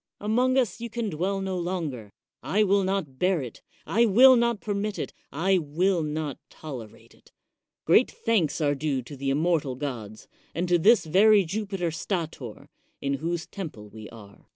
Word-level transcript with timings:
Among 0.19 0.57
us 0.57 0.81
you 0.81 0.89
can 0.89 1.11
dwell 1.11 1.41
no 1.41 1.59
longer— 1.59 2.11
I 2.57 2.63
will 2.63 2.83
not 2.83 3.19
bear 3.19 3.39
it, 3.43 3.61
I 3.85 4.07
will 4.07 4.35
not 4.35 4.59
permit 4.59 4.97
it, 4.97 5.13
I 5.31 5.59
will 5.59 6.01
not 6.01 6.39
tolerate 6.49 7.13
it. 7.13 7.31
Great 7.85 8.09
thanks 8.09 8.59
are 8.61 8.73
due 8.73 9.03
to 9.03 9.15
the 9.15 9.29
immortal 9.29 9.75
gods, 9.75 10.27
and 10.55 10.67
to 10.69 10.79
this 10.79 11.05
very 11.05 11.45
Jupiter 11.45 11.91
Stator, 11.91 12.67
in 12.99 13.13
whose 13.21 13.45
temple 13.45 13.89
we 13.89 14.09
are. 14.09 14.47